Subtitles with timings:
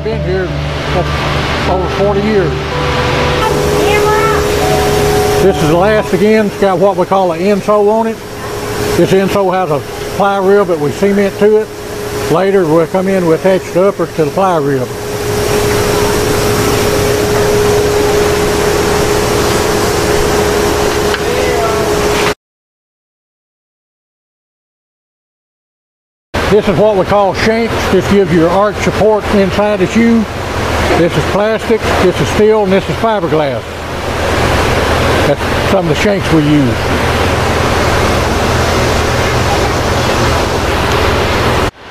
[0.00, 0.48] I've been here
[1.70, 2.50] over 40 years.
[5.42, 6.46] This is the last again.
[6.46, 8.16] It's got what we call an insole on it.
[8.96, 9.78] This insole has a
[10.16, 12.32] ply rib that we cement to it.
[12.32, 14.88] Later we'll come in, attach the upper to the ply rib.
[26.50, 27.72] This is what we call shanks.
[27.92, 30.18] This gives your arch support inside the shoe.
[30.98, 33.62] This is plastic, this is steel, and this is fiberglass.
[35.28, 36.74] That's some of the shanks we use.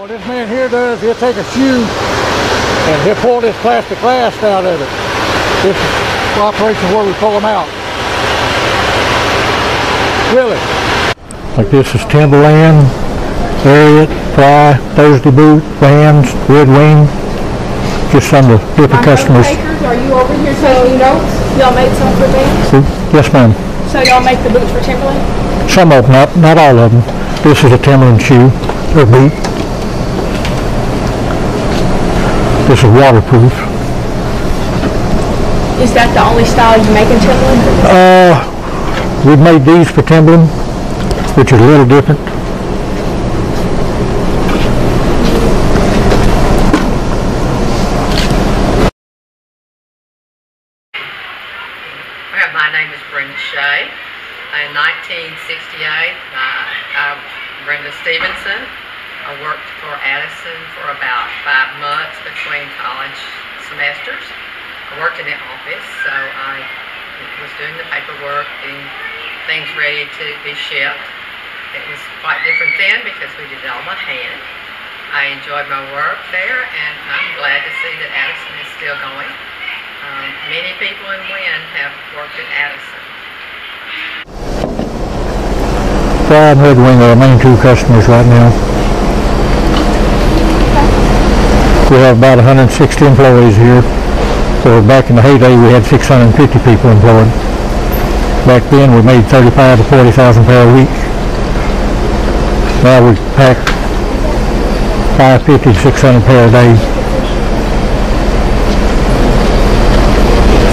[0.00, 4.32] What this man here does, he'll take a shoe and he'll pull this plastic glass
[4.42, 4.88] out of it.
[5.62, 7.68] This is the operation where we pull them out.
[10.34, 10.56] Really.
[11.58, 12.88] Like this is Timberland,
[13.66, 14.06] Harriet,
[14.38, 17.02] Frye, Thursday Boot, Vans, Red Wing,
[18.14, 19.42] just some of the different customers.
[19.42, 21.34] Makers, are you over here taking notes?
[21.58, 22.46] Y'all made some for me?
[23.10, 23.50] Yes, ma'am.
[23.90, 25.18] So y'all make the boots for Timberland?
[25.68, 27.02] Some of them, not, not all of them.
[27.42, 28.46] This is a Timberland shoe,
[28.94, 29.34] or boot.
[32.70, 33.50] This is waterproof.
[35.82, 37.66] Is that the only style you make in Timberland?
[37.90, 38.38] Uh,
[39.26, 40.46] we've made these for Timberland,
[41.34, 42.20] which is a little different.
[52.32, 53.92] Well, my name is Brenda Shea.
[54.54, 56.54] In 1968, I,
[56.94, 57.18] I'm
[57.66, 58.62] Brenda Stevenson.
[59.26, 63.18] I worked for Addison for about five months between college
[63.66, 64.22] semesters.
[64.22, 66.62] I worked in the office, so I
[67.42, 68.86] was doing the paperwork, getting
[69.50, 71.04] things ready to be shipped.
[71.74, 74.38] It was quite different then because we did it all by hand.
[75.10, 79.32] I enjoyed my work there, and I'm glad to see that Addison is still going.
[80.06, 83.05] Um, many people in Wynne have worked at Addison.
[86.26, 88.50] Fly and are our main two customers right now.
[91.88, 93.80] We have about 160 employees here.
[94.66, 97.30] So back in the heyday, we had 650 people employed.
[98.42, 100.90] Back then, we made 35 to 40,000 pair a week.
[102.82, 103.56] Now we pack
[105.16, 106.74] 550 to 600 pair a day.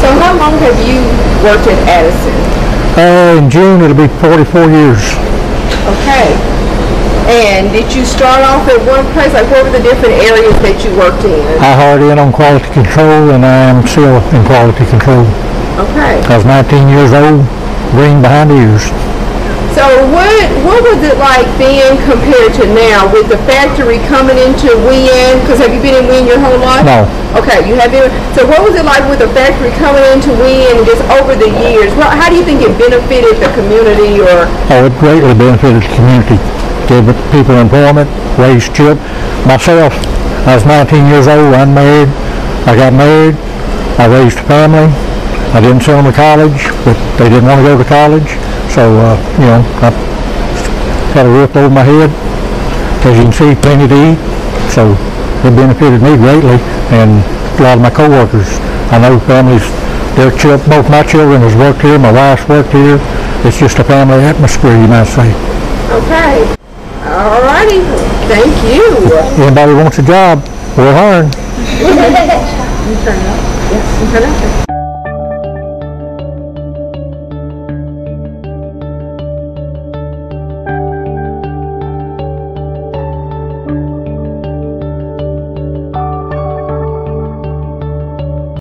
[0.00, 1.04] So how long have you
[1.44, 2.51] worked at Addison?
[2.96, 5.00] Uh, in June, it'll be 44 years.
[5.96, 6.36] Okay.
[7.32, 9.32] And did you start off at one place?
[9.32, 11.40] Like what were the different areas that you worked in?
[11.62, 15.24] I hired in on quality control, and I am still in quality control.
[15.80, 16.20] Okay.
[16.28, 17.48] I was 19 years old,
[17.96, 18.84] green behind the ears.
[19.72, 20.36] So what
[20.68, 25.40] what was it like then compared to now with the factory coming into Wynne?
[25.40, 26.84] Because have you been in Wynne your whole life?
[26.84, 27.08] No.
[27.40, 28.12] Okay, you have been.
[28.36, 31.88] So what was it like with the factory coming into Wynne just over the years?
[31.96, 35.92] Well, how do you think it benefited the community or Oh, it greatly benefited the
[35.96, 36.36] community.
[36.84, 39.00] Gave people employment, raised children.
[39.48, 39.96] Myself,
[40.44, 42.12] I was 19 years old, unmarried.
[42.68, 43.40] I got married.
[43.96, 44.92] I raised a family.
[45.56, 48.28] I didn't send them to college, but they didn't want to go to college.
[48.72, 49.92] So, uh, you know, I've
[51.12, 52.08] had a roof over my head.
[53.04, 54.18] As you can see, plenty to eat.
[54.72, 54.96] So
[55.44, 56.56] it benefited me greatly
[56.88, 57.20] and
[57.60, 58.48] a lot of my coworkers.
[58.88, 59.60] I know families,
[60.16, 62.96] their children, both my children has worked here, my wife's worked here.
[63.44, 65.28] It's just a family atmosphere, you might say.
[65.92, 66.56] okay?
[67.04, 67.84] Alrighty,
[68.32, 68.88] thank you.
[69.36, 70.40] Anybody wants a job,
[70.80, 71.28] we're hiring.